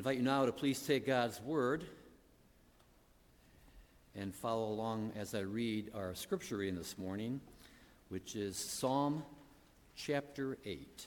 [0.00, 1.84] invite you now to please take God's word
[4.14, 7.38] and follow along as I read our scripture reading this morning,
[8.08, 9.22] which is Psalm
[9.94, 11.06] chapter 8.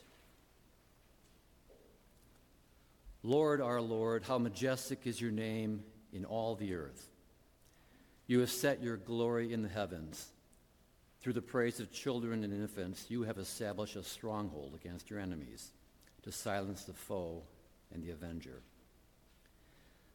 [3.23, 5.83] Lord, our Lord, how majestic is your name
[6.13, 7.09] in all the earth.
[8.27, 10.27] You have set your glory in the heavens.
[11.19, 15.71] Through the praise of children and infants, you have established a stronghold against your enemies
[16.21, 17.41] to silence the foe
[17.91, 18.61] and the avenger.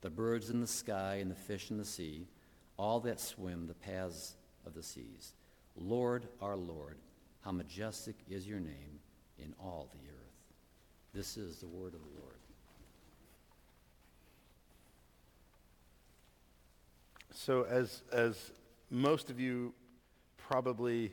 [0.00, 2.26] the birds in the sky and the fish in the sea,
[2.76, 5.32] all that swim the paths of the seas.
[5.76, 6.98] Lord, our Lord,
[7.40, 9.00] how majestic is your name
[9.38, 10.18] in all the earth.
[11.14, 12.34] This is the word of the Lord.
[17.32, 18.50] So, as, as
[18.90, 19.72] most of you
[20.36, 21.12] probably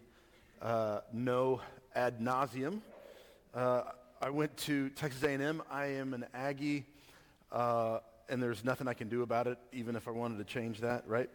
[0.61, 1.61] uh, know
[1.95, 2.81] ad nauseum,
[3.53, 3.83] uh,
[4.21, 5.61] I went to Texas A&M.
[5.69, 6.85] I am an Aggie,
[7.51, 7.99] uh,
[8.29, 11.07] and there's nothing I can do about it, even if I wanted to change that,
[11.07, 11.29] right?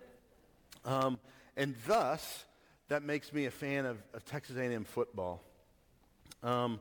[0.85, 1.19] Um,
[1.57, 2.45] and thus,
[2.89, 5.43] that makes me a fan of, of Texas A&M football.
[6.43, 6.81] Um,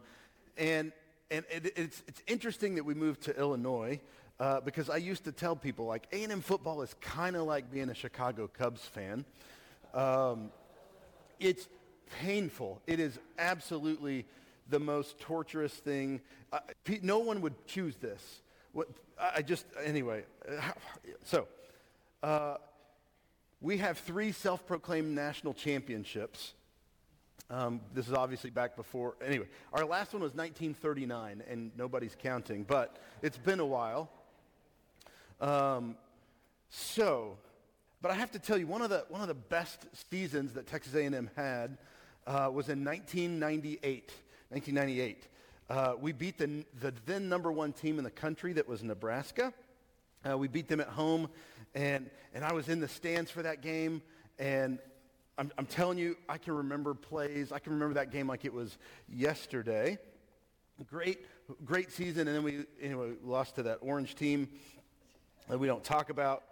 [0.58, 0.92] and
[1.32, 4.00] and it, it's, it's interesting that we moved to Illinois
[4.40, 7.90] uh, because I used to tell people like A&M football is kind of like being
[7.90, 9.26] a Chicago Cubs fan.
[9.94, 10.52] Um,
[11.40, 11.68] it's
[12.22, 12.82] painful.
[12.88, 14.26] It is absolutely
[14.70, 16.22] the most torturous thing.
[16.52, 16.60] Uh,
[17.02, 18.42] no one would choose this.
[18.72, 18.88] What,
[19.20, 20.23] I just, anyway.
[21.25, 21.48] So,
[22.23, 22.56] uh,
[23.61, 26.54] we have three self-proclaimed national championships.
[27.49, 32.64] Um, this is obviously back before, anyway, our last one was 1939, and nobody's counting,
[32.64, 34.10] but it's been a while.
[35.42, 35.95] Um,
[36.70, 37.38] so,
[38.02, 40.67] but I have to tell you, one of the, one of the best seasons that
[40.67, 41.77] Texas A&M had
[42.27, 44.11] uh, was in 1998.
[44.49, 45.27] 1998.
[45.70, 49.54] Uh, we beat the, the then number one team in the country that was Nebraska.
[50.28, 51.30] Uh, we beat them at home,
[51.76, 54.02] and, and I was in the stands for that game,
[54.40, 54.80] and
[55.38, 57.52] I'm, I'm telling you, I can remember plays.
[57.52, 60.00] I can remember that game like it was yesterday.
[60.90, 61.20] Great,
[61.64, 64.50] great season, and then we anyway, lost to that orange team
[65.50, 66.44] that we don't talk about.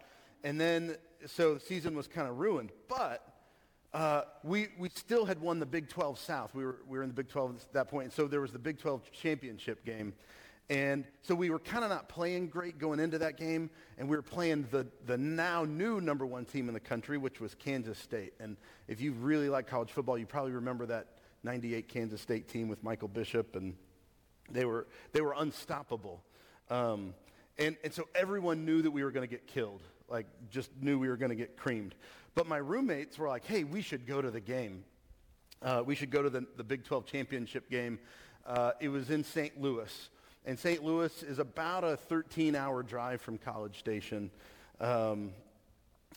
[0.44, 0.96] And then,
[1.26, 2.72] so the season was kind of ruined.
[2.88, 3.27] But
[3.98, 6.54] uh, we, we still had won the Big 12 South.
[6.54, 8.04] We were, we were in the Big 12 at that point.
[8.04, 10.14] And so there was the Big 12 championship game.
[10.70, 13.72] And so we were kind of not playing great going into that game.
[13.98, 17.42] And we were playing the, the now new number one team in the country, which
[17.42, 18.34] was Kansas State.
[18.40, 18.56] And
[18.88, 21.08] if you really like college football, you probably remember that
[21.42, 23.56] 98 Kansas State team with Michael Bishop.
[23.56, 23.74] And
[24.52, 26.22] they were, they were unstoppable.
[26.70, 27.16] Um,
[27.58, 31.00] and, and so everyone knew that we were going to get killed, like just knew
[31.00, 31.96] we were going to get creamed.
[32.38, 34.84] But my roommates were like, hey, we should go to the game.
[35.60, 37.98] Uh, we should go to the, the Big 12 championship game.
[38.46, 39.60] Uh, it was in St.
[39.60, 40.10] Louis.
[40.46, 40.84] And St.
[40.84, 44.30] Louis is about a 13 hour drive from College Station.
[44.80, 45.32] Um,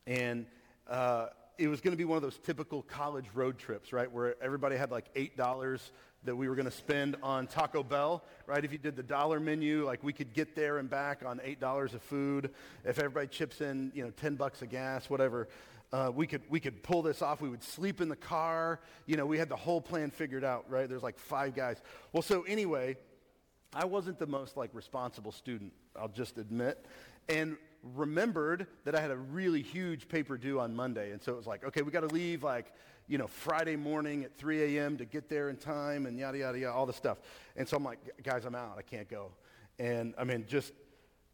[0.06, 0.44] and
[0.91, 4.37] uh, it was going to be one of those typical college road trips, right, where
[4.42, 5.81] everybody had like $8
[6.25, 8.62] that we were going to spend on Taco Bell, right?
[8.62, 11.94] If you did the dollar menu, like we could get there and back on $8
[11.94, 12.50] of food.
[12.84, 15.48] If everybody chips in, you know, 10 bucks of gas, whatever,
[15.92, 17.40] uh, we, could, we could pull this off.
[17.40, 18.80] We would sleep in the car.
[19.06, 20.88] You know, we had the whole plan figured out, right?
[20.88, 21.82] There's like five guys.
[22.12, 22.96] Well, so anyway,
[23.74, 26.84] I wasn't the most like responsible student, I'll just admit.
[27.28, 27.56] And
[27.94, 31.12] remembered that I had a really huge paper due on Monday.
[31.12, 32.72] And so it was like, okay, we got to leave like
[33.10, 34.96] you know, Friday morning at 3 a.m.
[34.96, 37.18] to get there in time and yada, yada, yada, all the stuff.
[37.56, 38.76] And so I'm like, guys, I'm out.
[38.78, 39.32] I can't go.
[39.80, 40.72] And I mean, just,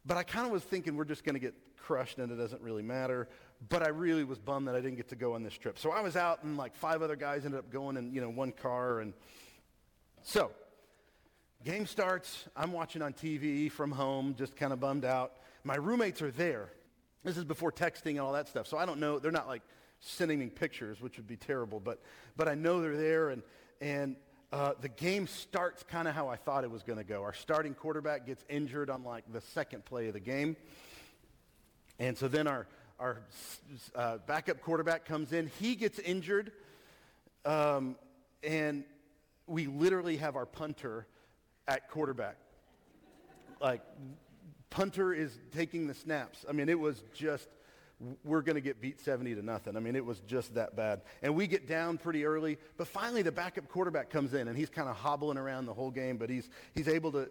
[0.06, 2.62] but I kind of was thinking we're just going to get crushed and it doesn't
[2.62, 3.28] really matter.
[3.68, 5.78] But I really was bummed that I didn't get to go on this trip.
[5.78, 8.28] So I was out and like five other guys ended up going in, you know,
[8.28, 9.00] one car.
[9.00, 9.14] And
[10.22, 10.50] so
[11.64, 12.44] game starts.
[12.54, 15.32] I'm watching on TV from home, just kind of bummed out.
[15.64, 16.70] My roommates are there.
[17.24, 18.66] This is before texting and all that stuff.
[18.66, 19.18] So I don't know.
[19.18, 19.62] They're not like
[20.00, 22.00] sending me pictures, which would be terrible, but,
[22.36, 23.42] but I know they're there, and,
[23.80, 24.16] and
[24.52, 27.22] uh, the game starts kind of how I thought it was going to go.
[27.22, 30.56] Our starting quarterback gets injured on like the second play of the game.
[31.98, 32.66] And so then our,
[32.98, 33.20] our
[33.94, 35.50] uh, backup quarterback comes in.
[35.60, 36.52] He gets injured,
[37.44, 37.96] um,
[38.42, 38.84] and
[39.46, 41.06] we literally have our punter
[41.68, 42.36] at quarterback.
[43.60, 43.82] Like
[44.70, 46.44] punter is taking the snaps.
[46.48, 47.48] I mean, it was just,
[48.24, 49.76] we're going to get beat 70 to nothing.
[49.76, 51.02] I mean, it was just that bad.
[51.22, 54.68] And we get down pretty early, but finally the backup quarterback comes in and he's
[54.68, 57.28] kind of hobbling around the whole game, but he's, he's able to,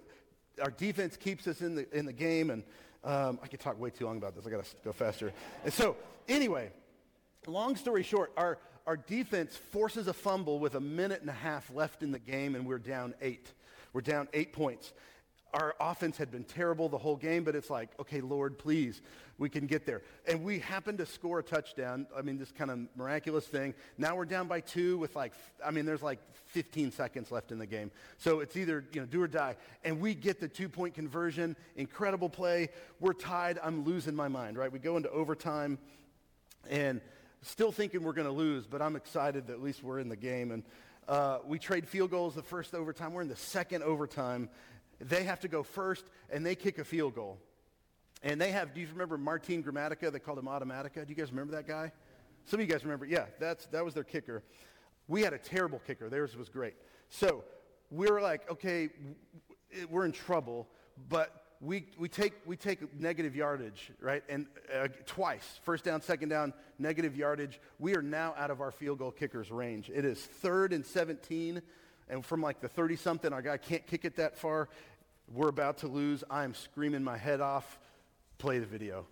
[0.62, 2.50] our defense keeps us in the, in the game.
[2.50, 2.64] And
[3.06, 4.46] um, I could talk way too long about this.
[4.46, 5.31] I got to go faster.
[5.63, 5.96] And so
[6.28, 6.72] anyway,
[7.46, 8.57] long story short, our,
[8.88, 12.56] our defense forces a fumble with a minute and a half left in the game
[12.56, 13.52] and we're down eight.
[13.94, 14.92] We're down eight points
[15.56, 19.02] our offense had been terrible the whole game, but it's like, okay, Lord, please,
[19.38, 20.02] we can get there.
[20.28, 22.07] And we happened to score a touchdown.
[22.16, 23.74] I mean, this kind of miraculous thing.
[23.98, 25.31] Now we're down by two with like,
[25.66, 27.90] I mean, there's like 15 seconds left in the game.
[28.18, 29.56] So it's either, you know, do or die.
[29.86, 31.56] And we get the two-point conversion.
[31.78, 32.68] Incredible play.
[33.00, 33.57] We're tied.
[33.63, 34.69] I'm losing my mind, right?
[34.69, 35.78] We go into overtime
[36.69, 37.00] and
[37.44, 40.18] still thinking we're going to lose, but I'm excited that at least we're in the
[40.18, 40.52] game.
[40.52, 40.63] And
[41.07, 43.13] uh, we trade field goals the first overtime.
[43.13, 44.50] We're in the second overtime.
[45.00, 47.38] They have to go first, and they kick a field goal.
[48.24, 50.12] And they have, do you remember Martin Gramatica?
[50.12, 51.06] They called him Automatica.
[51.06, 51.92] Do you guys remember that guy?
[52.45, 53.06] Some of you guys remember.
[53.06, 54.44] Yeah, that's, that was their kicker.
[55.07, 56.09] We had a terrible kicker.
[56.09, 56.74] Theirs was great.
[57.09, 57.44] So
[57.92, 58.89] we were like, okay,
[59.89, 60.68] we're in trouble,
[61.09, 64.24] but we, we, take, we take negative yardage, right?
[64.30, 67.59] And uh, twice, first down, second down, negative yardage.
[67.80, 69.92] We are now out of our field goal kicker's range.
[69.94, 71.62] It is third and 17
[72.10, 74.69] and from like the 30 something, guy can't kick it that far.
[75.34, 76.24] We're about to lose.
[76.30, 77.80] I'm screaming my head off.
[78.38, 79.06] Play the video.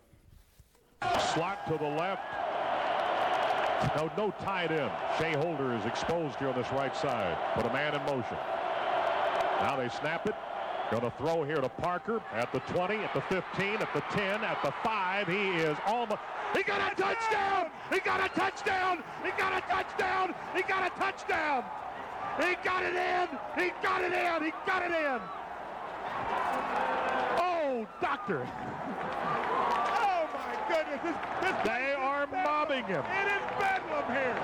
[1.34, 2.22] Slot to the left.
[3.98, 4.92] No, no tight end.
[5.18, 7.38] Shea Holder is exposed here on this right side.
[7.56, 8.38] Put a man in motion.
[9.60, 10.36] Now they snap it.
[10.92, 14.44] Going to throw here to Parker at the 20, at the 15, at the 10,
[14.44, 15.28] at the 5.
[15.28, 16.19] He is almost.
[16.56, 17.72] He got a touchdown!
[17.92, 19.04] He got a touchdown!
[19.24, 20.36] He got a touchdown!
[20.56, 21.63] He got a touchdown!
[22.39, 23.27] He got it in.
[23.63, 24.44] He got it in.
[24.44, 25.19] He got it in.
[27.39, 28.47] Oh, doctor.
[30.06, 31.00] Oh, my goodness.
[31.03, 33.03] This, this they are mobbing him.
[33.03, 34.35] It is bedlam here.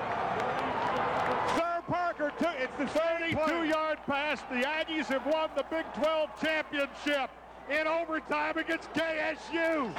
[1.56, 4.40] Sirr Parker took it's the 32-yard pass.
[4.50, 7.30] The Aggies have won the Big 12 championship
[7.70, 9.94] in overtime against KSU.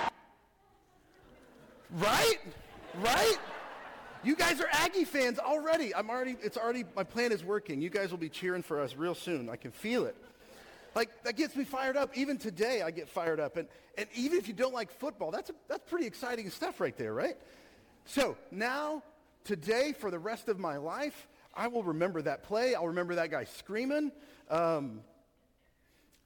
[1.97, 2.39] Right?
[3.01, 3.39] Right?
[4.23, 5.95] You guys are Aggie fans already.
[5.95, 7.81] I'm already, it's already, my plan is working.
[7.81, 9.49] You guys will be cheering for us real soon.
[9.49, 10.15] I can feel it.
[10.93, 12.15] Like, that gets me fired up.
[12.15, 13.57] Even today, I get fired up.
[13.57, 16.95] And, and even if you don't like football, that's, a, that's pretty exciting stuff right
[16.97, 17.35] there, right?
[18.05, 19.01] So now,
[19.43, 22.75] today, for the rest of my life, I will remember that play.
[22.75, 24.11] I'll remember that guy screaming.
[24.51, 25.01] Um,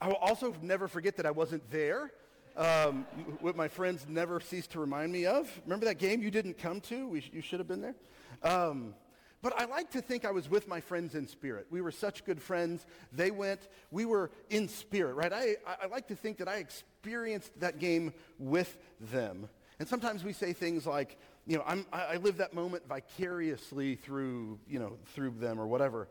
[0.01, 2.12] I will also never forget that I wasn't there
[2.57, 3.06] um,
[3.42, 5.50] what my friends never cease to remind me of.
[5.66, 7.07] Remember that game you didn't come to?
[7.07, 7.96] We, you should have been there.
[8.44, 8.94] Um,
[9.42, 11.68] but I like to think I was with my friends in spirit.
[11.69, 12.86] We were such good friends.
[13.12, 15.31] They went, we were in spirit, right?
[15.31, 19.48] I, I like to think that I experienced that game with them.
[19.78, 24.58] And sometimes we say things like, you know, I'm, I live that moment vicariously through,
[24.68, 26.08] you know, through them or whatever.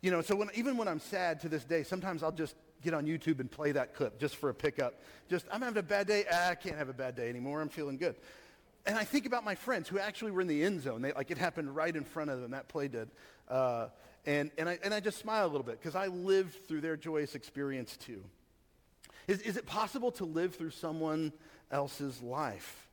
[0.00, 2.94] You know, so when, even when I'm sad to this day, sometimes I'll just get
[2.94, 5.00] on YouTube and play that clip just for a pickup.
[5.28, 6.24] Just, I'm having a bad day.
[6.30, 7.60] Ah, I can't have a bad day anymore.
[7.60, 8.16] I'm feeling good.
[8.84, 11.02] And I think about my friends who actually were in the end zone.
[11.02, 13.08] They, like it happened right in front of them, that play did.
[13.48, 13.88] Uh,
[14.26, 16.96] and, and, I, and I just smile a little bit because I lived through their
[16.96, 18.22] joyous experience too.
[19.28, 21.32] Is, is it possible to live through someone
[21.70, 22.88] else's life?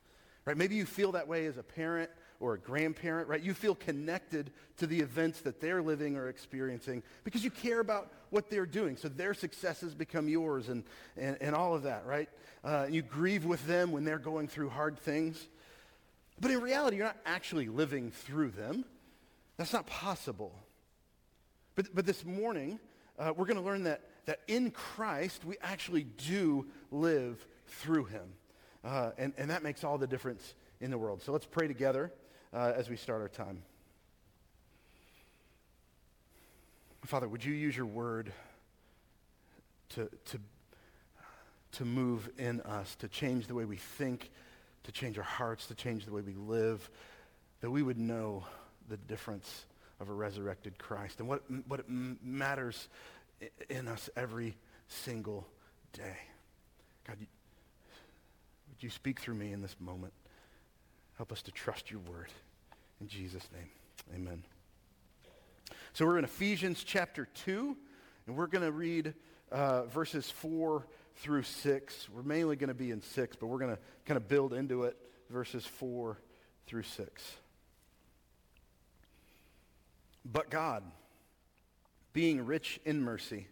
[0.45, 0.57] Right?
[0.57, 3.41] Maybe you feel that way as a parent or a grandparent, right?
[3.41, 8.11] You feel connected to the events that they're living or experiencing because you care about
[8.29, 8.95] what they're doing.
[8.95, 10.83] So their successes become yours and,
[11.17, 12.29] and, and all of that, right?
[12.63, 15.47] Uh, you grieve with them when they're going through hard things.
[16.39, 18.85] But in reality, you're not actually living through them.
[19.57, 20.55] That's not possible.
[21.75, 22.79] But, but this morning,
[23.17, 28.29] uh, we're going to learn that, that in Christ, we actually do live through him.
[28.81, 31.21] Uh, and, and that makes all the difference in the world.
[31.21, 32.13] So let's pray together
[32.53, 33.61] uh, as we start our time.
[37.05, 38.31] Father, would you use your word
[39.89, 40.39] to, to,
[41.73, 44.29] to move in us, to change the way we think,
[44.83, 46.89] to change our hearts, to change the way we live,
[47.61, 48.45] that we would know
[48.89, 49.65] the difference
[49.99, 52.87] of a resurrected Christ and what, what matters
[53.69, 54.55] in us every
[54.87, 55.47] single
[55.93, 56.17] day.
[57.07, 57.27] God, would
[58.81, 60.13] you speak through me in this moment?
[61.19, 62.29] Help us to trust your word.
[63.01, 63.69] In Jesus' name,
[64.15, 64.41] amen.
[65.91, 67.75] So we're in Ephesians chapter 2,
[68.25, 69.13] and we're going to read
[69.51, 72.07] uh, verses 4 through 6.
[72.15, 74.83] We're mainly going to be in 6, but we're going to kind of build into
[74.83, 74.95] it,
[75.29, 76.17] verses 4
[76.67, 77.35] through 6.
[80.23, 80.83] But God,
[82.13, 83.47] being rich in mercy,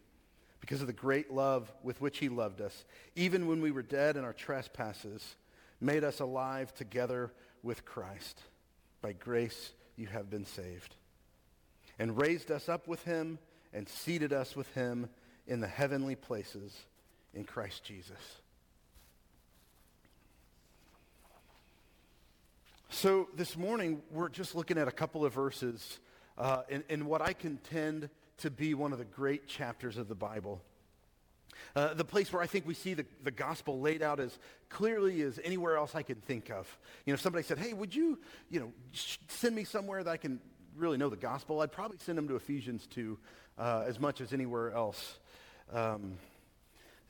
[0.61, 2.85] because of the great love with which he loved us,
[3.17, 5.35] even when we were dead in our trespasses,
[5.81, 7.33] made us alive together
[7.63, 8.41] with Christ.
[9.01, 10.95] By grace you have been saved.
[11.99, 13.39] And raised us up with him
[13.73, 15.09] and seated us with him
[15.47, 16.75] in the heavenly places
[17.33, 18.41] in Christ Jesus.
[22.89, 25.99] So this morning, we're just looking at a couple of verses
[26.37, 30.15] uh, in, in what I contend to be one of the great chapters of the
[30.15, 30.61] Bible.
[31.75, 34.37] Uh, the place where I think we see the, the gospel laid out as
[34.69, 36.67] clearly as anywhere else I can think of.
[37.05, 38.71] You know, if somebody said, hey, would you, you know,
[39.27, 40.39] send me somewhere that I can
[40.75, 41.61] really know the gospel?
[41.61, 43.17] I'd probably send them to Ephesians 2
[43.57, 45.19] uh, as much as anywhere else.
[45.73, 46.17] Um,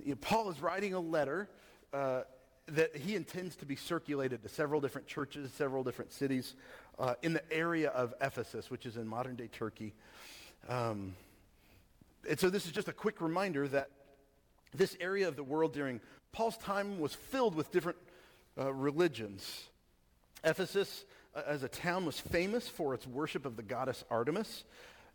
[0.04, 1.50] you know, Paul is writing a letter
[1.94, 2.22] uh,
[2.68, 6.56] that he intends to be circulated to several different churches, several different cities
[7.00, 9.94] uh, in the area of Ephesus, which is in modern day Turkey.
[10.68, 11.16] Um,
[12.30, 13.89] and so this is just a quick reminder that
[14.77, 16.00] this area of the world during
[16.31, 17.98] Paul's time was filled with different
[18.57, 19.63] uh, religions.
[20.43, 21.05] Ephesus,
[21.36, 24.63] uh, as a town, was famous for its worship of the goddess Artemis.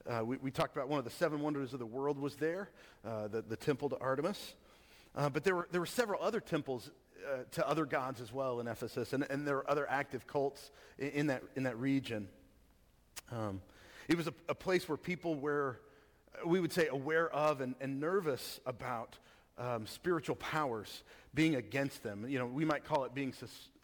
[0.08, 2.70] Uh, we, we, talked about one of the seven wonders of the world was there,
[3.06, 4.54] uh, the, the temple to Artemis.
[5.14, 6.90] Uh, but there were, there were several other temples
[7.24, 10.72] uh, to other gods as well in Ephesus, and, and there were other active cults
[10.98, 12.28] in, in that, in that region.
[13.30, 13.60] Um,
[14.08, 15.80] it was a, a, place where people were,
[16.44, 19.18] we would say, aware of and, and nervous about
[19.58, 21.02] um, spiritual powers
[21.34, 22.26] being against them.
[22.28, 23.32] You know, we might call it being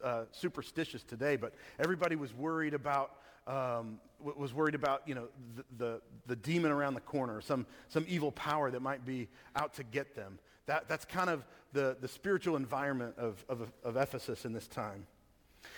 [0.02, 3.12] uh, superstitious today, but everybody was worried about
[3.46, 8.04] um, was worried about you know the, the, the demon around the corner, some some
[8.08, 10.38] evil power that might be out to get them.
[10.68, 15.06] That, that's kind of the, the spiritual environment of, of, of Ephesus in this time.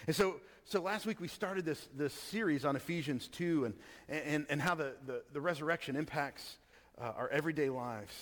[0.08, 3.74] And so, so last week we started this, this series on Ephesians 2 and,
[4.08, 6.58] and, and how the, the, the resurrection impacts
[7.00, 8.12] uh, our everyday lives.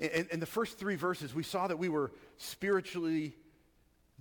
[0.00, 3.36] In, in the first three verses, we saw that we were spiritually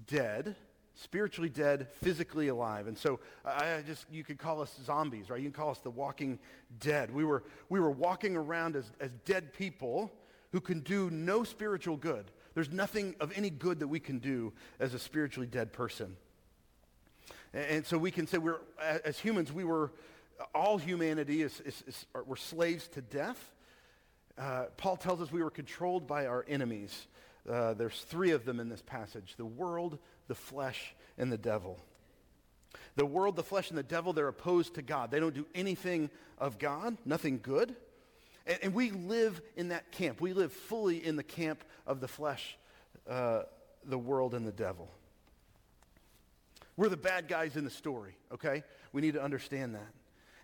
[0.07, 0.55] dead,
[0.95, 2.87] spiritually dead, physically alive.
[2.87, 5.39] And so I just, you could call us zombies, right?
[5.39, 6.39] You can call us the walking
[6.79, 7.11] dead.
[7.11, 10.11] We were, we were walking around as, as dead people
[10.51, 12.29] who can do no spiritual good.
[12.55, 16.17] There's nothing of any good that we can do as a spiritually dead person.
[17.53, 18.59] And so we can say we're,
[19.05, 19.91] as humans, we were,
[20.53, 23.51] all humanity is, is, is we're slaves to death.
[24.39, 27.07] Uh, Paul tells us we were controlled by our enemies.
[27.47, 31.77] Uh, there's three of them in this passage the world, the flesh, and the devil.
[32.95, 35.11] The world, the flesh, and the devil, they're opposed to God.
[35.11, 37.75] They don't do anything of God, nothing good.
[38.45, 40.21] And, and, we live in that camp.
[40.21, 42.57] We live fully in the camp of the flesh,
[43.09, 43.43] uh,
[43.85, 44.89] the world, and the devil.
[46.77, 48.63] We're the bad guys in the story, okay?
[48.93, 49.87] We need to understand that.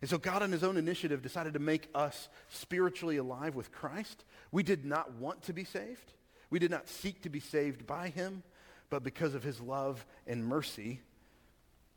[0.06, 4.24] And so God, on his own initiative, decided to make us spiritually alive with Christ.
[4.52, 6.14] We did not want to be saved.
[6.52, 8.44] We did not seek to be saved by him,
[8.92, 11.02] but because of his love and mercy,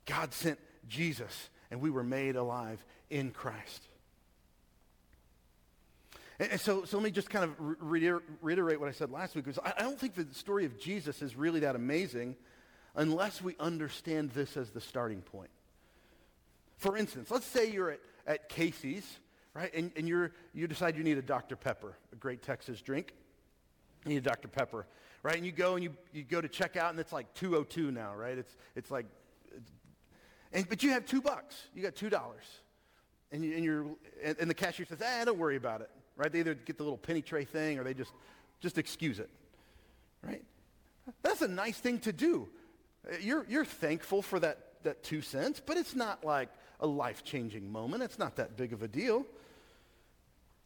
[0.06, 3.82] God sent Jesus, and we were made alive in Christ.
[6.38, 9.44] And so, so let me just kind of reiterate what I said last week.
[9.44, 12.36] Because I don't think the story of Jesus is really that amazing
[12.94, 15.50] unless we understand this as the starting point.
[16.78, 19.06] For instance, let's say you're at, at Casey's,
[19.54, 19.72] right?
[19.74, 21.56] And, and you're, you decide you need a Dr.
[21.56, 23.12] Pepper, a great Texas drink.
[24.04, 24.48] You need a Dr.
[24.48, 24.86] Pepper,
[25.22, 25.36] right?
[25.36, 28.14] And you go and you, you go to check out and it's like 202 now,
[28.14, 28.38] right?
[28.38, 29.06] It's, it's like,
[29.54, 29.70] it's,
[30.52, 31.56] and, but you have two bucks.
[31.74, 32.20] You got $2.
[33.30, 33.86] And, you, and, you're,
[34.24, 36.30] and, and the cashier says, ah, don't worry about it right?
[36.30, 38.12] They either get the little penny tray thing or they just,
[38.60, 39.30] just excuse it,
[40.22, 40.44] right?
[41.22, 42.48] That's a nice thing to do.
[43.22, 48.02] You're, you're thankful for that, that two cents, but it's not like a life-changing moment.
[48.02, 49.26] It's not that big of a deal.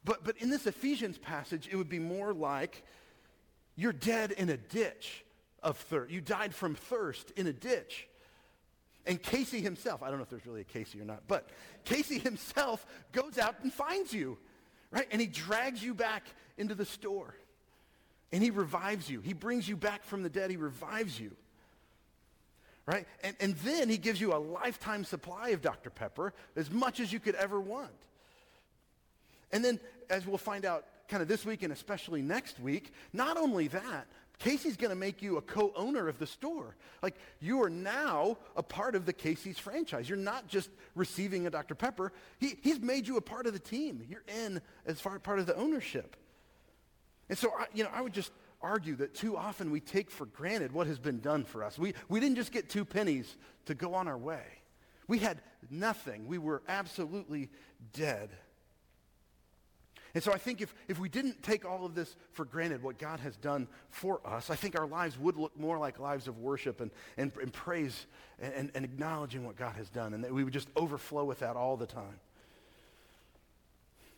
[0.04, 2.82] But, but in this Ephesians passage, it would be more like
[3.76, 5.24] you're dead in a ditch
[5.62, 6.12] of thirst.
[6.12, 8.08] You died from thirst in a ditch.
[9.06, 11.48] And Casey himself, I don't know if there's really a Casey or not, but
[11.84, 14.38] Casey himself goes out and finds you
[14.92, 15.08] right?
[15.10, 16.24] And he drags you back
[16.56, 17.34] into the store.
[18.30, 19.20] And he revives you.
[19.20, 20.50] He brings you back from the dead.
[20.50, 21.32] He revives you.
[22.84, 23.06] Right?
[23.22, 25.90] And, and then he gives you a lifetime supply of Dr.
[25.90, 27.90] Pepper, as much as you could ever want.
[29.52, 29.78] And then,
[30.10, 34.06] as we'll find out kind of this week and especially next week, not only that,
[34.42, 36.74] Casey's going to make you a co-owner of the store.
[37.00, 40.08] Like you are now a part of the Casey's franchise.
[40.08, 41.76] You're not just receiving a Dr.
[41.76, 42.12] Pepper.
[42.38, 44.04] He, he's made you a part of the team.
[44.08, 46.16] You're in as far part of the ownership.
[47.28, 50.26] And so, I, you know, I would just argue that too often we take for
[50.26, 51.78] granted what has been done for us.
[51.78, 54.42] We, we didn't just get two pennies to go on our way.
[55.08, 55.40] We had
[55.70, 56.26] nothing.
[56.26, 57.50] We were absolutely
[57.92, 58.30] dead.
[60.14, 62.98] And so I think if, if we didn't take all of this for granted, what
[62.98, 66.38] God has done for us, I think our lives would look more like lives of
[66.38, 68.06] worship and, and, and praise
[68.38, 71.56] and, and acknowledging what God has done, and that we would just overflow with that
[71.56, 72.20] all the time.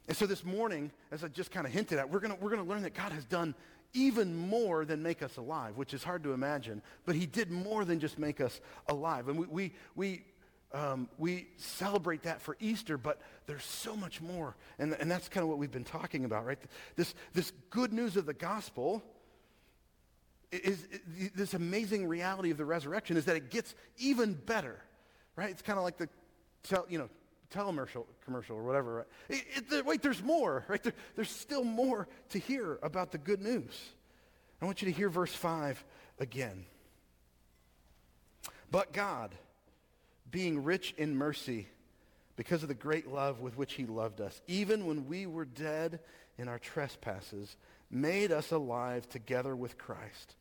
[0.08, 2.64] And so this morning, as I just kind of hinted at, we're going we're gonna
[2.64, 3.54] learn that God has done
[3.94, 7.84] even more than make us alive, which is hard to imagine, but he did more
[7.84, 9.28] than just make us alive.
[9.28, 10.24] And we, we, we
[10.74, 14.56] um, we celebrate that for Easter, but there's so much more.
[14.80, 16.58] And, and that's kind of what we've been talking about, right?
[16.96, 19.00] This, this good news of the gospel
[20.50, 24.82] is, is this amazing reality of the resurrection is that it gets even better,
[25.36, 25.50] right?
[25.50, 26.08] It's kind of like the,
[26.88, 27.08] you know,
[27.50, 29.06] telemercial commercial or whatever.
[29.28, 30.82] It, it, wait, there's more, right?
[30.82, 33.78] There, there's still more to hear about the good news.
[34.60, 35.84] I want you to hear verse 5
[36.18, 36.64] again.
[38.70, 39.34] But God
[40.30, 41.68] being rich in mercy
[42.36, 46.00] because of the great love with which he loved us, even when we were dead
[46.38, 47.56] in our trespasses,
[47.90, 50.34] made us alive together with Christ.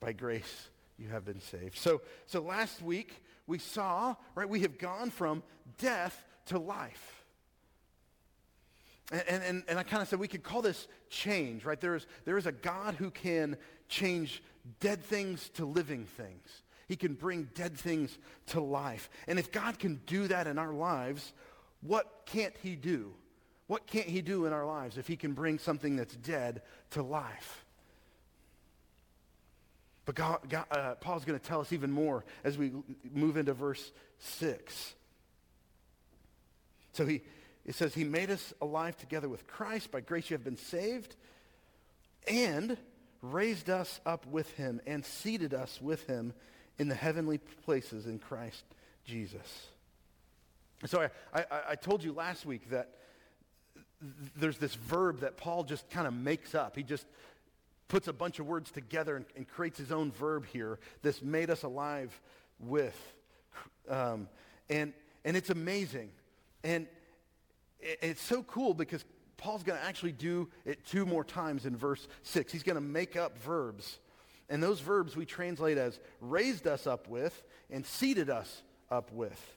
[0.00, 0.68] By grace
[0.98, 1.76] you have been saved.
[1.76, 5.42] So, so last week we saw, right, we have gone from
[5.78, 7.24] death to life.
[9.12, 11.80] And, and, and I kind of said we could call this change, right?
[11.80, 13.56] There is, there is a God who can
[13.88, 14.42] change
[14.80, 16.62] dead things to living things.
[16.88, 18.16] He can bring dead things
[18.48, 19.10] to life.
[19.26, 21.32] And if God can do that in our lives,
[21.80, 23.12] what can't he do?
[23.66, 27.02] What can't he do in our lives if he can bring something that's dead to
[27.02, 27.64] life?
[30.04, 32.72] But God, God, uh, Paul's going to tell us even more as we
[33.10, 34.94] move into verse 6.
[36.94, 37.22] So he,
[37.64, 39.90] it says, he made us alive together with Christ.
[39.90, 41.14] By grace you have been saved.
[42.26, 42.78] And
[43.20, 46.32] raised us up with him and seated us with him
[46.78, 48.64] in the heavenly places in Christ
[49.04, 49.66] Jesus.
[50.86, 52.90] So I, I, I told you last week that
[54.36, 56.76] there's this verb that Paul just kind of makes up.
[56.76, 57.06] He just
[57.88, 60.78] puts a bunch of words together and, and creates his own verb here.
[61.02, 62.18] This made us alive
[62.58, 63.14] with.
[63.88, 64.28] Um,
[64.68, 64.92] and,
[65.24, 66.10] and it's amazing.
[66.64, 66.88] And
[67.78, 69.04] it's so cool because
[69.36, 72.50] Paul's going to actually do it two more times in verse 6.
[72.50, 73.98] He's going to make up verbs
[74.48, 79.56] and those verbs we translate as raised us up with and seated us up with.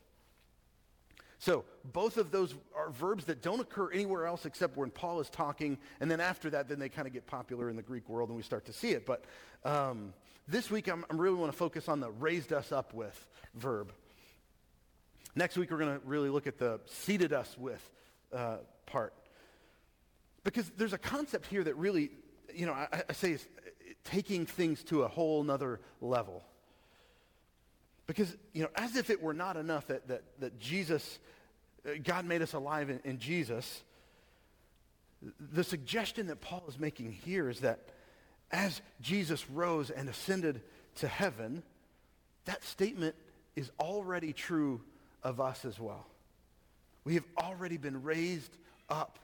[1.39, 5.29] So both of those are verbs that don't occur anywhere else except when Paul is
[5.29, 5.77] talking.
[5.99, 8.35] And then after that, then they kind of get popular in the Greek world and
[8.35, 9.05] we start to see it.
[9.05, 9.25] But
[9.63, 10.13] um,
[10.47, 13.91] this week, I'm, I really want to focus on the raised us up with verb.
[15.37, 17.91] Next week, we're going to really look at the seated us with
[18.33, 19.13] uh, part.
[20.43, 22.09] Because there's a concept here that really,
[22.55, 23.47] you know, I, I say is
[24.03, 26.43] taking things to a whole nother level.
[28.07, 31.19] Because, you know, as if it were not enough that, that, that Jesus,
[31.85, 33.83] uh, God made us alive in, in Jesus,
[35.51, 37.89] the suggestion that Paul is making here is that
[38.49, 40.61] as Jesus rose and ascended
[40.95, 41.61] to heaven,
[42.45, 43.13] that statement
[43.55, 44.81] is already true
[45.23, 46.05] of us as well.
[47.03, 48.55] We have already been raised
[48.89, 49.19] up.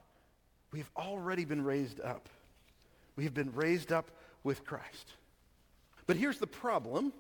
[0.71, 2.29] We have already been raised up.
[3.15, 4.09] We have been raised up
[4.43, 5.13] with Christ.
[6.07, 7.13] But here's the problem.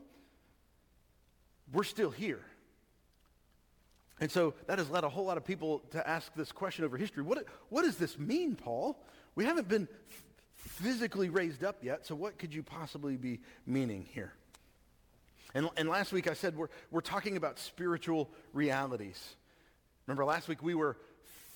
[1.71, 2.41] We're still here.
[4.19, 6.97] And so that has led a whole lot of people to ask this question over
[6.97, 7.23] history.
[7.23, 8.97] What, what does this mean, Paul?
[9.35, 9.87] We haven't been
[10.55, 14.33] physically raised up yet, so what could you possibly be meaning here?
[15.53, 19.35] And, and last week I said we're, we're talking about spiritual realities.
[20.07, 20.97] Remember, last week we were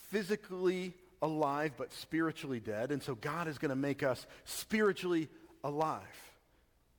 [0.10, 5.28] physically alive but spiritually dead, and so God is going to make us spiritually
[5.64, 6.04] alive.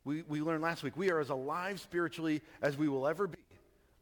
[0.05, 3.39] We, we learned last week, we are as alive spiritually as we will ever be.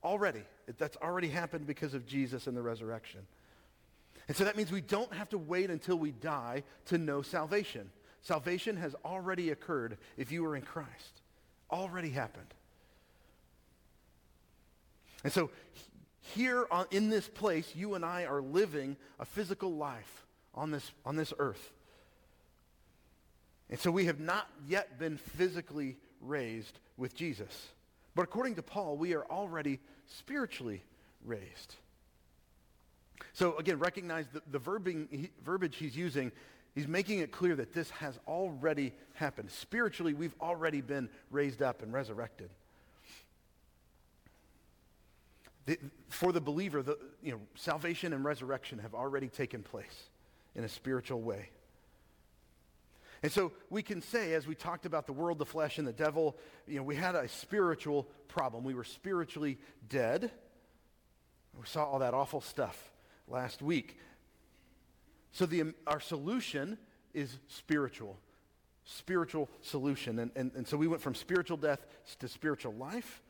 [0.03, 0.43] Already.
[0.79, 3.21] That's already happened because of Jesus and the resurrection.
[4.29, 7.91] And so that means we don't have to wait until we die to know salvation.
[8.23, 11.23] Salvation has already occurred if you are in Christ.
[11.71, 12.53] Already happened.
[15.25, 15.51] And so
[16.35, 20.91] here on, in this place, you and I are living a physical life on this,
[21.05, 21.73] on this earth.
[23.71, 27.69] And so we have not yet been physically raised with Jesus.
[28.15, 30.83] But according to Paul, we are already spiritually
[31.25, 31.75] raised.
[33.33, 36.33] So again, recognize the, the verbing, he, verbiage he's using.
[36.75, 39.51] He's making it clear that this has already happened.
[39.51, 42.51] Spiritually, we've already been raised up and resurrected.
[45.67, 50.09] The, for the believer, the, you know, salvation and resurrection have already taken place
[50.55, 51.51] in a spiritual way.
[53.23, 55.93] And so we can say, as we talked about the world, the flesh, and the
[55.93, 58.63] devil, you know, we had a spiritual problem.
[58.63, 60.31] We were spiritually dead.
[61.59, 62.93] We saw all that awful stuff
[63.27, 63.99] last week.
[65.33, 66.79] So the, our solution
[67.15, 68.19] is spiritual.
[68.85, 70.19] Spiritual solution.
[70.21, 71.85] And, and, and so we went from spiritual death
[72.21, 73.23] to spiritual life.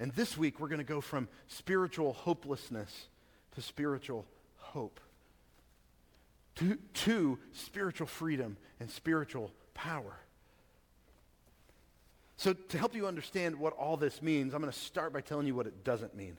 [0.00, 3.08] And this week we're going to go from spiritual hopelessness
[3.54, 4.98] to spiritual hope.
[6.56, 10.16] To, to spiritual freedom and spiritual power.
[12.38, 15.46] So to help you understand what all this means, I'm going to start by telling
[15.46, 16.38] you what it doesn't mean.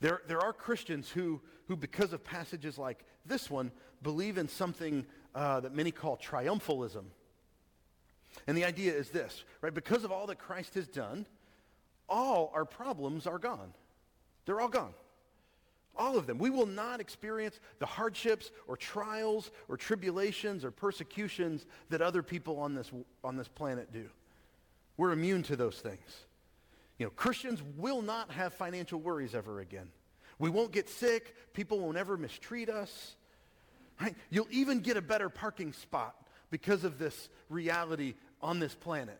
[0.00, 5.04] There, there are Christians who, who, because of passages like this one, believe in something
[5.34, 7.04] uh, that many call triumphalism.
[8.46, 9.72] And the idea is this, right?
[9.72, 11.26] Because of all that Christ has done,
[12.08, 13.72] all our problems are gone.
[14.44, 14.94] They're all gone.
[15.96, 16.38] All of them.
[16.38, 22.58] We will not experience the hardships or trials or tribulations or persecutions that other people
[22.58, 22.90] on this,
[23.22, 24.08] on this planet do.
[24.96, 26.26] We're immune to those things.
[26.98, 29.88] You know, Christians will not have financial worries ever again.
[30.38, 31.34] We won't get sick.
[31.52, 33.16] People won't ever mistreat us.
[34.00, 34.16] Right?
[34.30, 36.16] You'll even get a better parking spot
[36.54, 39.18] because of this reality on this planet.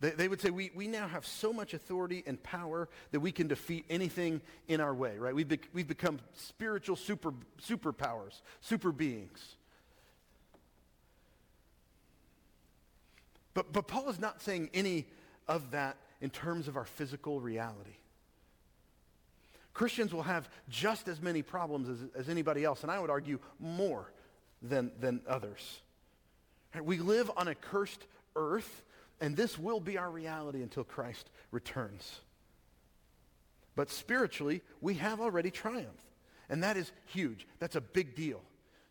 [0.00, 3.32] They, they would say we, we now have so much authority and power that we
[3.32, 5.34] can defeat anything in our way, right?
[5.34, 7.32] We've, be, we've become spiritual super,
[7.66, 9.56] superpowers, super beings.
[13.54, 15.06] But, but Paul is not saying any
[15.48, 17.96] of that in terms of our physical reality.
[19.74, 23.40] Christians will have just as many problems as, as anybody else, and I would argue
[23.58, 24.10] more
[24.62, 25.80] than, than others.
[26.82, 28.06] We live on a cursed
[28.36, 28.82] earth,
[29.20, 32.20] and this will be our reality until Christ returns.
[33.76, 36.06] But spiritually, we have already triumphed,
[36.48, 37.46] and that is huge.
[37.58, 38.40] That's a big deal.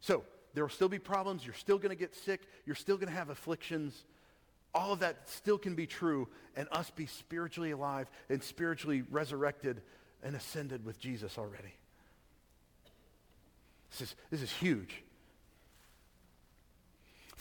[0.01, 1.45] So there will still be problems.
[1.45, 2.41] You're still going to get sick.
[2.65, 4.03] You're still going to have afflictions
[4.73, 9.81] all of that still can be true and us be spiritually alive and spiritually resurrected
[10.23, 11.73] and ascended with Jesus already.
[13.91, 15.03] This is, this is huge.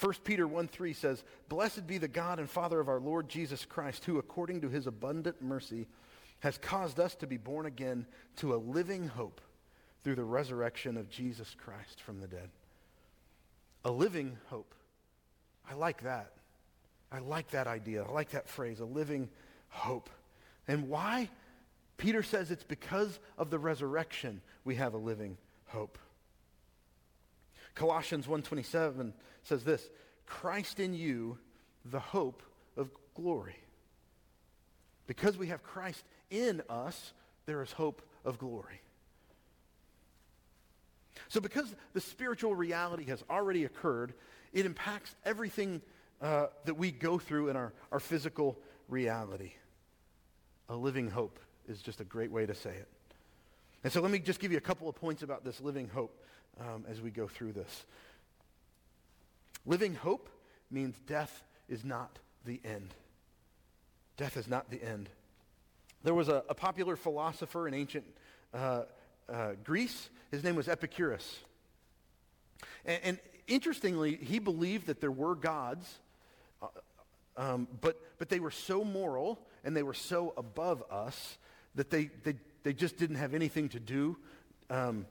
[0.00, 3.64] 1 Peter 1 3 says, Blessed be the God and Father of our Lord Jesus
[3.64, 5.86] Christ, who according to his abundant mercy
[6.40, 8.04] has caused us to be born again
[8.36, 9.40] to a living hope
[10.02, 12.50] through the resurrection of Jesus Christ from the dead.
[13.84, 14.74] A living hope.
[15.70, 16.32] I like that.
[17.12, 18.02] I like that idea.
[18.02, 19.28] I like that phrase, a living
[19.68, 20.10] hope.
[20.66, 21.28] And why?
[21.96, 25.98] Peter says it's because of the resurrection we have a living hope.
[27.74, 29.88] Colossians 1:27 says this,
[30.26, 31.38] Christ in you,
[31.84, 32.42] the hope
[32.76, 33.56] of glory.
[35.06, 37.12] Because we have Christ in us,
[37.46, 38.80] there is hope of glory.
[41.28, 44.14] So because the spiritual reality has already occurred,
[44.52, 45.82] it impacts everything
[46.20, 49.54] uh, that we go through in our, our physical reality.
[50.68, 52.88] A living hope is just a great way to say it.
[53.84, 56.16] And so let me just give you a couple of points about this living hope
[56.60, 57.84] um, as we go through this.
[59.66, 60.28] Living hope
[60.70, 62.94] means death is not the end.
[64.16, 65.08] Death is not the end.
[66.04, 68.04] There was a, a popular philosopher in ancient
[68.52, 68.82] uh,
[69.32, 70.10] uh, Greece.
[70.30, 71.38] His name was Epicurus.
[72.84, 75.98] And, and, interestingly, he believed that there were gods
[77.36, 81.38] um, but, but they were so moral and they were so above us
[81.74, 84.16] that they, they, they just didn't have anything to do.
[84.70, 85.06] Um,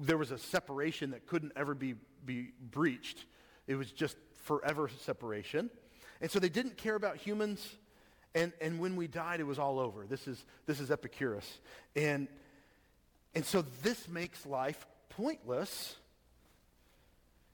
[0.00, 3.24] there was a separation that couldn't ever be, be breached.
[3.66, 5.70] It was just forever separation.
[6.20, 7.76] And so they didn't care about humans.
[8.34, 10.06] And, and when we died, it was all over.
[10.06, 11.60] This is, this is Epicurus.
[11.96, 12.28] And,
[13.34, 15.96] and so this makes life pointless.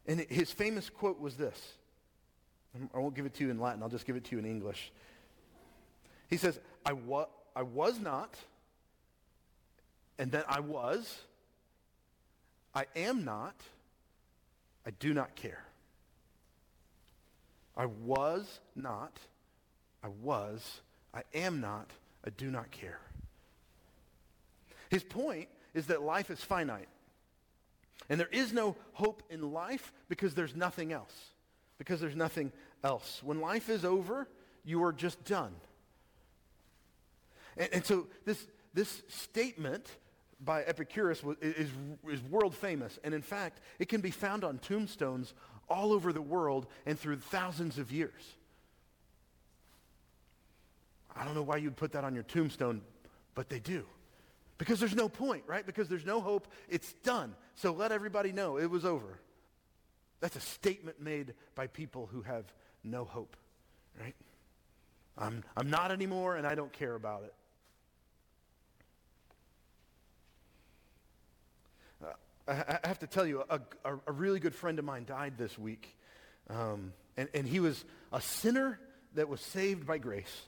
[0.06, 1.74] And his famous quote was this
[2.92, 3.82] I won't give it to you in Latin.
[3.82, 4.92] I'll just give it to you in English.
[6.28, 8.34] He says, I, wa- I was not,
[10.18, 11.20] and then I was,
[12.74, 13.54] I am not,
[14.86, 15.64] I do not care.
[17.76, 19.18] I was not,
[20.02, 20.80] I was,
[21.12, 21.90] I am not,
[22.24, 23.00] I do not care.
[24.90, 26.88] His point is that life is finite.
[28.08, 31.30] And there is no hope in life because there's nothing else
[31.78, 33.22] because there's nothing else.
[33.22, 34.28] When life is over,
[34.64, 35.54] you are just done.
[37.56, 39.86] And, and so this, this statement
[40.40, 41.68] by Epicurus is,
[42.08, 42.98] is world famous.
[43.04, 45.34] And in fact, it can be found on tombstones
[45.68, 48.22] all over the world and through thousands of years.
[51.16, 52.82] I don't know why you'd put that on your tombstone,
[53.34, 53.84] but they do.
[54.58, 55.64] Because there's no point, right?
[55.64, 56.48] Because there's no hope.
[56.68, 57.34] It's done.
[57.54, 59.18] So let everybody know it was over.
[60.20, 62.44] That's a statement made by people who have
[62.82, 63.36] no hope,
[64.00, 64.14] right?
[65.16, 67.34] I'm, I'm not anymore and I don't care about it.
[72.46, 75.34] I, I have to tell you, a, a, a, really good friend of mine died
[75.38, 75.96] this week.
[76.50, 78.78] Um, and, and he was a sinner
[79.14, 80.42] that was saved by grace.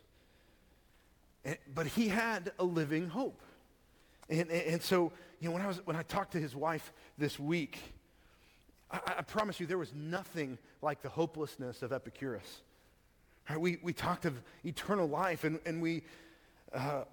[1.45, 3.41] And, but he had a living hope.
[4.29, 6.93] And, and, and, so, you know, when I, was, when I talked to his wife
[7.17, 7.79] this week,
[8.91, 12.61] I, I promise you there was nothing like the hopelessness of Epicurus.
[13.49, 16.03] Right, we, we talked of eternal life and, and we,
[16.75, 17.05] uh,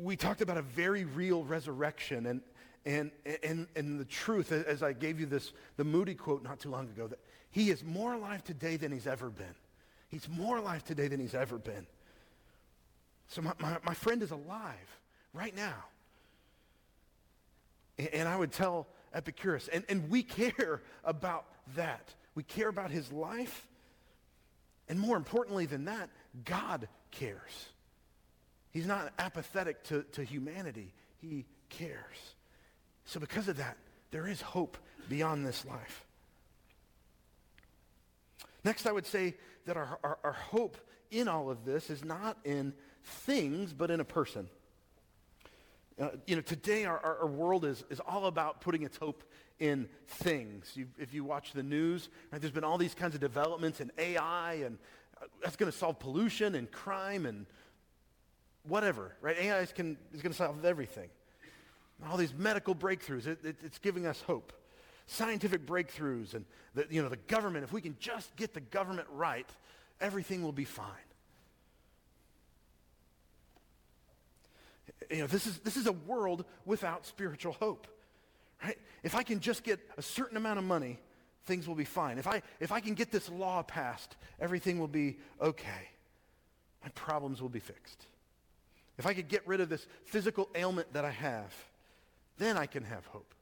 [0.00, 2.40] we talked about a very real resurrection and,
[2.86, 3.10] and,
[3.42, 6.86] and, and the truth, as I gave you this, the Moody quote not too long
[6.86, 7.18] ago, that
[7.50, 9.54] he is more alive today than he's ever been.
[10.08, 11.86] He's more alive today than he's ever been.
[13.28, 14.98] So my, my, my friend is alive
[15.34, 15.84] right now.
[17.98, 22.14] And, and I would tell Epicurus, and, and we care about that.
[22.34, 23.66] We care about his life.
[24.88, 26.08] And more importantly than that,
[26.44, 27.66] God cares.
[28.70, 30.92] He's not apathetic to, to humanity.
[31.20, 32.34] He cares.
[33.08, 33.78] So because of that,
[34.10, 34.76] there is hope
[35.08, 36.04] beyond this life.
[38.64, 40.76] Next, I would say that our, our, our hope
[41.10, 44.46] in all of this is not in things, but in a person.
[45.98, 49.24] Uh, you know, today our, our, world is, is all about putting its hope
[49.58, 50.72] in things.
[50.74, 53.90] You, if you watch the news, right, there's been all these kinds of developments in
[53.96, 54.76] AI, and
[55.16, 57.46] uh, that's going to solve pollution and crime and
[58.64, 59.38] whatever, right?
[59.38, 61.08] AI is, is going to solve everything.
[62.06, 64.52] All these medical breakthroughs, it, it, it's giving us hope.
[65.06, 69.08] Scientific breakthroughs and the, you know, the government, if we can just get the government
[69.12, 69.48] right,
[70.00, 70.86] everything will be fine.
[75.10, 77.86] You know, this is, this is a world without spiritual hope,
[78.62, 78.78] right?
[79.02, 80.98] If I can just get a certain amount of money,
[81.46, 82.18] things will be fine.
[82.18, 85.88] If I, if I can get this law passed, everything will be okay.
[86.82, 88.06] My problems will be fixed.
[88.98, 91.54] If I could get rid of this physical ailment that I have,
[92.38, 93.34] then I can have hope.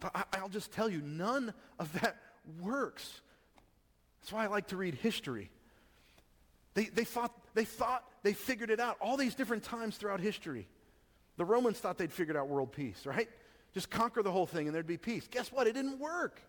[0.00, 2.16] But I, will just tell you, none of that
[2.60, 3.20] works.
[4.20, 5.50] That's why I like to read history.
[6.74, 10.66] They, they, thought, they thought they figured it out all these different times throughout history.
[11.36, 13.28] The Romans thought they'd figured out world peace, right?
[13.74, 15.28] Just conquer the whole thing and there'd be peace.
[15.30, 15.66] Guess what?
[15.66, 16.40] It didn't work.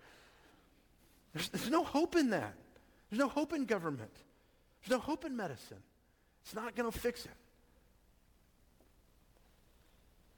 [1.33, 2.53] There's, there's no hope in that.
[3.09, 4.13] There's no hope in government.
[4.81, 5.81] There's no hope in medicine.
[6.43, 7.31] It's not going to fix it.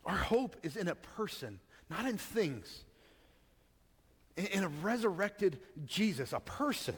[0.06, 2.84] Our hope is in a person, not in things.
[4.36, 6.96] In, a resurrected Jesus, a person.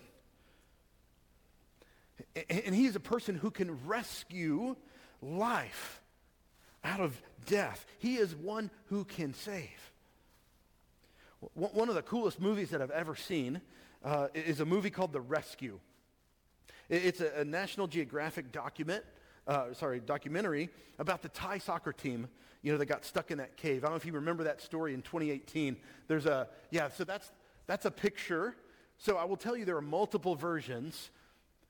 [2.49, 4.75] And he is a person who can rescue
[5.21, 6.01] life
[6.83, 7.85] out of death.
[7.99, 9.91] He is one who can save.
[11.53, 13.61] One of the coolest movies that I've ever seen
[14.03, 15.79] uh, is a movie called The Rescue.
[16.89, 19.03] It's a, a National Geographic document,
[19.47, 22.27] uh, sorry, documentary about the Thai soccer team,
[22.65, 23.83] you know, that got stuck in that cave.
[23.83, 25.77] I don't know if you remember that story in 2018.
[26.07, 27.31] There's a, yeah, so that's,
[27.67, 28.55] that's a picture.
[28.97, 31.11] So I will tell you there are multiple versions.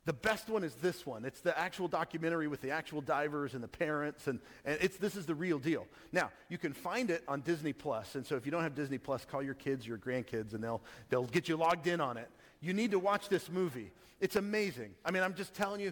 [0.05, 1.25] The best one is this one.
[1.25, 5.17] It's the actual documentary with the actual divers and the parents, and, and it's, this
[5.17, 5.85] is the real deal.
[6.13, 8.97] Now, you can find it on Disney Plus, and so if you don't have Disney
[8.97, 12.29] Plus, call your kids, your grandkids, and they'll, they'll get you logged in on it.
[12.61, 13.91] You need to watch this movie.
[14.21, 14.91] It's amazing.
[15.03, 15.91] I mean, I'm just telling you,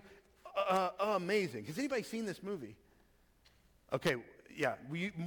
[0.56, 1.66] uh, uh, amazing.
[1.66, 2.78] Has anybody seen this movie?
[3.92, 4.16] Okay,
[4.58, 4.76] yeah.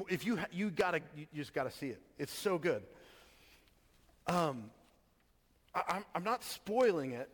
[0.09, 2.01] If you, you gotta, you just gotta see it.
[2.19, 2.83] It's so good.
[4.27, 4.71] Um,
[5.75, 7.31] I, I'm not spoiling it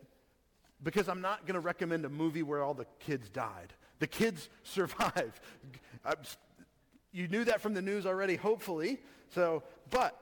[0.82, 3.72] because I'm not to recommend a movie where all the kids died.
[4.00, 5.40] The kids survived.
[7.12, 9.00] you knew that from the news already, hopefully.
[9.34, 10.18] So, but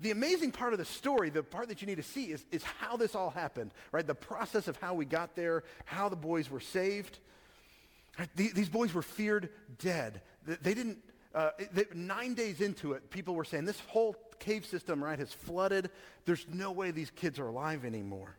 [0.00, 2.62] the amazing part of the story, the part that you need to see, is, is
[2.62, 4.06] how this all happened, right?
[4.06, 7.18] The process of how we got there, how the boys were saved.
[8.34, 10.22] These boys were feared dead.
[10.46, 10.98] They didn't,
[11.34, 15.32] uh, they, nine days into it, people were saying, this whole cave system, right, has
[15.32, 15.90] flooded.
[16.24, 18.36] There's no way these kids are alive anymore.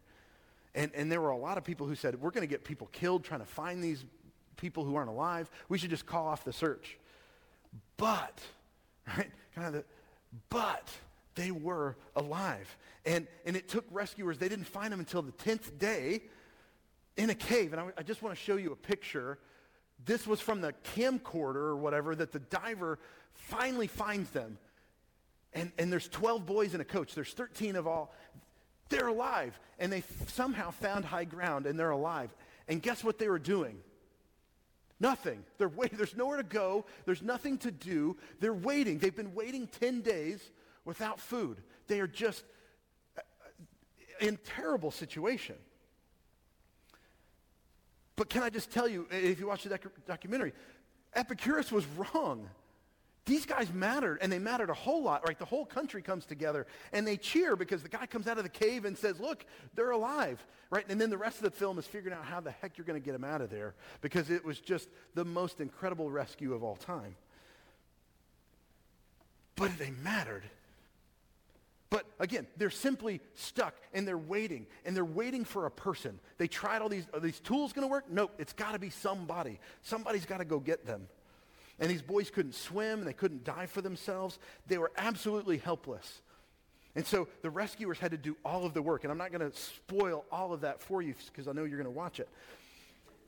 [0.73, 2.87] And, and there were a lot of people who said, we're going to get people
[2.91, 4.05] killed trying to find these
[4.57, 5.49] people who aren't alive.
[5.69, 6.97] We should just call off the search.
[7.97, 8.39] But,
[9.07, 9.83] right, kind of the,
[10.49, 10.87] but
[11.35, 12.77] they were alive.
[13.05, 16.23] And, and it took rescuers, they didn't find them until the 10th day
[17.15, 17.73] in a cave.
[17.73, 19.39] And I, I just want to show you a picture.
[20.03, 22.99] This was from the camcorder or whatever that the diver
[23.33, 24.57] finally finds them.
[25.53, 27.15] And, and there's 12 boys and a coach.
[27.15, 28.13] There's 13 of all.
[28.89, 29.59] They're alive.
[29.79, 32.35] And they f- somehow found high ground and they're alive.
[32.67, 33.79] And guess what they were doing?
[34.99, 35.43] Nothing.
[35.57, 35.97] They're waiting.
[35.97, 36.85] There's nowhere to go.
[37.05, 38.17] There's nothing to do.
[38.39, 38.97] They're waiting.
[38.97, 40.41] They've been waiting 10 days
[40.85, 41.61] without food.
[41.87, 42.43] They are just
[44.19, 45.55] in terrible situation.
[48.17, 50.51] But can I just tell you, if you watch the doc- documentary,
[51.13, 52.49] Epicurus was wrong.
[53.25, 55.37] These guys mattered, and they mattered a whole lot, right?
[55.37, 58.49] The whole country comes together, and they cheer because the guy comes out of the
[58.49, 60.85] cave and says, look, they're alive, right?
[60.89, 62.99] And then the rest of the film is figuring out how the heck you're going
[62.99, 66.63] to get them out of there because it was just the most incredible rescue of
[66.63, 67.15] all time.
[69.55, 70.43] But they mattered.
[71.89, 76.19] But again, they're simply stuck and they're waiting and they're waiting for a person.
[76.37, 78.05] They tried all these, are these tools going to work?
[78.09, 79.59] Nope, it's got to be somebody.
[79.83, 81.07] Somebody's got to go get them.
[81.79, 84.37] And these boys couldn't swim and they couldn't dive for themselves.
[84.67, 86.21] They were absolutely helpless.
[86.95, 89.03] And so the rescuers had to do all of the work.
[89.03, 91.77] And I'm not going to spoil all of that for you because I know you're
[91.77, 92.27] going to watch it.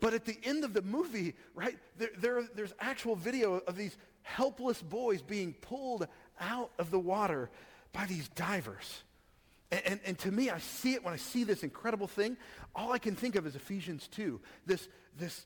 [0.02, 3.96] But at the end of the movie, right, there, there, there's actual video of these
[4.24, 6.08] helpless boys being pulled
[6.40, 7.50] out of the water
[7.92, 9.04] by these divers.
[9.72, 12.38] And, and, and, to me, I see it when I see this incredible thing.
[12.76, 15.46] All I can think of is Ephesians 2, this, this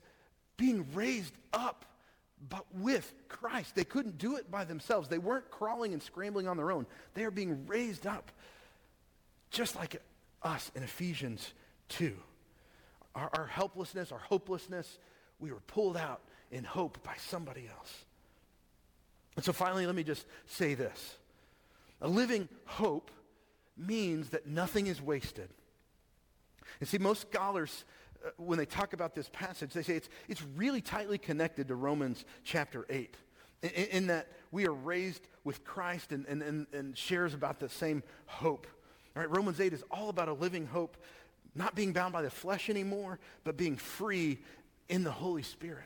[0.56, 1.86] being raised up,
[2.50, 3.76] but with Christ.
[3.76, 5.10] They couldn't do it by themselves.
[5.10, 6.86] They weren't crawling and scrambling on their own.
[7.14, 8.32] They are being raised up,
[9.50, 10.02] just like
[10.42, 11.54] us in Ephesians
[11.90, 12.14] 2.
[13.16, 15.00] Our, our helplessness, our hopelessness,
[15.40, 18.06] we were pulled out in hope by somebody else.
[19.36, 21.16] And so finally, let me just say this.
[22.04, 23.10] A living hope
[23.78, 25.50] means that nothing is wasted.
[26.80, 27.86] And see, most scholars,
[28.24, 31.76] uh, when they talk about this passage, they say it's, it's really tightly connected to
[31.76, 33.16] Romans chapter 8,
[33.62, 37.70] in, in that we are raised with Christ and, and, and, and shares about the
[37.70, 38.68] same hope.
[39.16, 40.98] All right, Romans 8 is all about a living hope,
[41.56, 44.40] not being bound by the flesh anymore, but being free
[44.90, 45.86] in the Holy Spirit.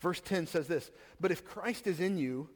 [0.00, 0.90] Verse 10 says this,
[1.20, 2.50] but if Christ is in you,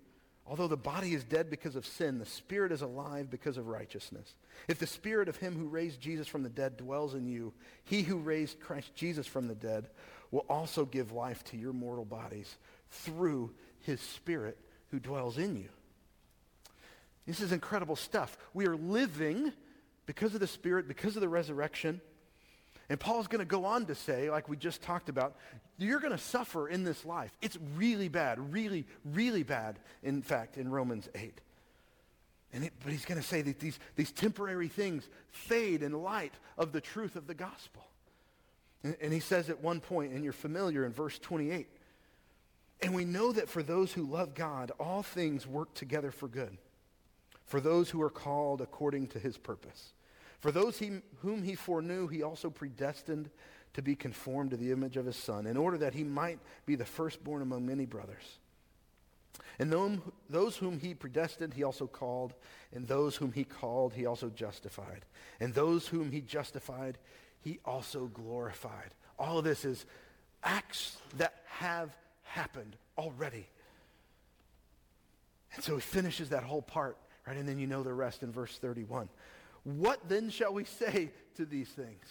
[0.48, 4.34] Although the body is dead because of sin, the spirit is alive because of righteousness.
[4.68, 7.52] If the spirit of him who raised Jesus from the dead dwells in you,
[7.84, 9.88] he who raised Christ Jesus from the dead
[10.30, 12.56] will also give life to your mortal bodies
[12.90, 14.56] through his spirit
[14.90, 15.68] who dwells in you.
[17.26, 18.38] This is incredible stuff.
[18.54, 19.52] We are living
[20.06, 22.00] because of the spirit, because of the resurrection.
[22.88, 25.36] And Paul's going to go on to say, like we just talked about,
[25.78, 27.32] you're going to suffer in this life.
[27.42, 31.40] It's really bad, really, really bad, in fact, in Romans 8.
[32.52, 36.34] And it, but he's going to say that these, these temporary things fade in light
[36.56, 37.84] of the truth of the gospel.
[38.82, 41.66] And, and he says at one point, and you're familiar in verse 28,
[42.82, 46.56] and we know that for those who love God, all things work together for good,
[47.44, 49.92] for those who are called according to his purpose.
[50.40, 53.30] For those he, whom he foreknew, he also predestined
[53.74, 56.76] to be conformed to the image of his son, in order that he might be
[56.76, 58.38] the firstborn among many brothers.
[59.58, 62.34] And those whom he predestined, he also called.
[62.74, 65.04] And those whom he called, he also justified.
[65.40, 66.98] And those whom he justified,
[67.40, 68.94] he also glorified.
[69.18, 69.86] All of this is
[70.42, 73.46] acts that have happened already.
[75.54, 77.36] And so he finishes that whole part, right?
[77.36, 79.08] And then you know the rest in verse 31.
[79.66, 82.06] What then shall we say to these things?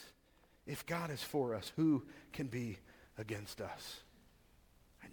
[0.67, 2.79] If God is for us, who can be
[3.17, 4.01] against us?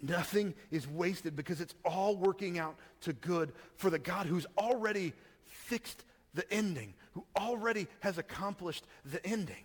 [0.01, 5.13] Nothing is wasted because it's all working out to good for the God who's already
[5.45, 6.03] fixed
[6.33, 9.63] the ending, who already has accomplished the ending.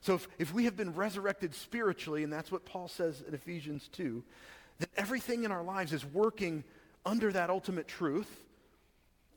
[0.00, 3.90] So if, if we have been resurrected spiritually, and that's what Paul says in Ephesians
[3.92, 4.24] 2,
[4.78, 6.64] then everything in our lives is working
[7.04, 8.47] under that ultimate truth,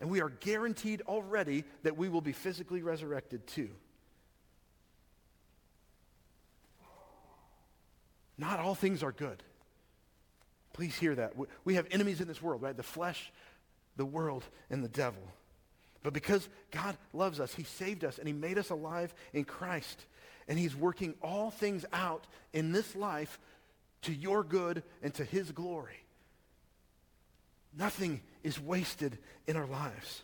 [0.02, 3.70] and we are guaranteed already that we will be physically resurrected too.
[8.38, 9.44] Not all things are good.
[10.74, 11.34] Please hear that.
[11.64, 12.76] We have enemies in this world, right?
[12.76, 13.32] The flesh,
[13.96, 15.22] the world, and the devil.
[16.02, 20.06] But because God loves us, he saved us, and he made us alive in Christ.
[20.48, 23.40] And he's working all things out in this life
[24.04, 26.04] to your good and to his glory.
[27.78, 30.24] Nothing is wasted in our lives.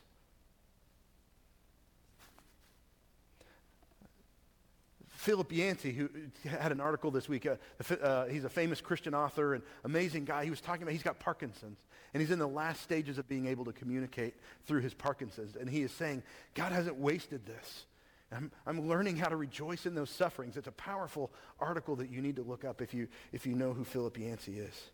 [5.27, 6.09] Philip Yancey, who
[6.47, 7.55] had an article this week, uh,
[8.01, 10.45] uh, he's a famous Christian author and amazing guy.
[10.45, 11.79] He was talking about he's got Parkinson's,
[12.13, 14.35] and he's in the last stages of being able to communicate
[14.67, 15.57] through his Parkinson's.
[15.57, 16.23] And he is saying,
[16.53, 17.85] God hasn't wasted this.
[18.31, 20.55] I'm, I'm learning how to rejoice in those sufferings.
[20.55, 23.73] It's a powerful article that you need to look up if you, if you know
[23.73, 24.91] who Philip Yancey is.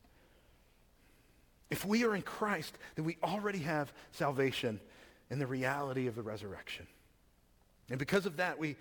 [1.73, 4.79] If we are in Christ, then we already have salvation
[5.31, 6.85] and the reality of the resurrection.
[7.89, 8.75] And because of that, we,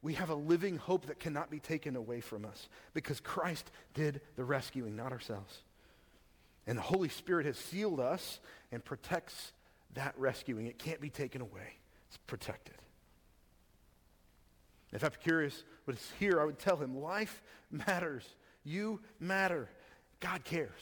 [0.00, 4.22] we have a living hope that cannot be taken away from us because Christ did
[4.36, 5.58] the rescuing, not ourselves.
[6.66, 8.40] And the Holy Spirit has sealed us
[8.72, 9.52] and protects
[9.92, 10.64] that rescuing.
[10.68, 11.74] It can't be taken away.
[12.08, 12.76] It's protected.
[14.90, 18.24] If what is here, I would tell him life matters.
[18.64, 19.68] You matter.
[20.20, 20.80] God cares.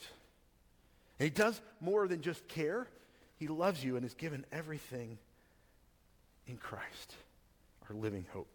[1.18, 2.88] And he does more than just care.
[3.36, 5.18] He loves you and has given everything
[6.46, 7.14] in Christ,
[7.88, 8.48] our living hope.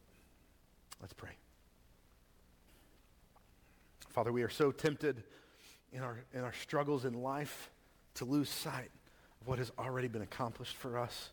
[1.01, 1.32] Let's pray.
[4.09, 5.24] Father, we are so tempted
[5.93, 7.70] in our, in our struggles in life
[8.16, 8.91] to lose sight
[9.41, 11.30] of what has already been accomplished for us.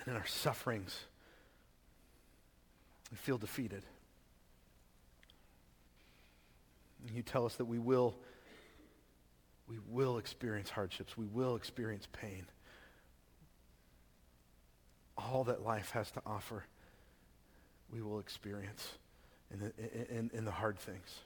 [0.00, 0.98] And in our sufferings,
[3.10, 3.82] we feel defeated.
[7.06, 8.16] And you tell us that we will,
[9.68, 11.16] we will experience hardships.
[11.16, 12.46] We will experience pain.
[15.18, 16.64] All that life has to offer,
[17.90, 18.92] we will experience
[19.52, 21.20] in the, in, in the hard things.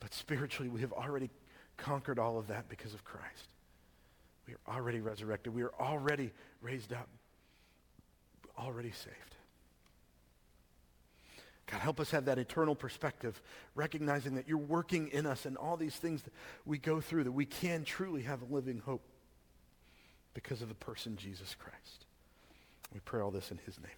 [0.00, 1.30] But spiritually, we have already
[1.76, 3.48] conquered all of that because of Christ.
[4.46, 5.54] We are already resurrected.
[5.54, 7.08] We are already raised up,
[8.58, 9.35] already saved.
[11.70, 13.40] God, help us have that eternal perspective,
[13.74, 16.32] recognizing that you're working in us and all these things that
[16.64, 19.02] we go through, that we can truly have a living hope
[20.32, 22.06] because of the person Jesus Christ.
[22.94, 23.90] We pray all this in his name.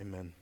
[0.00, 0.32] Amen.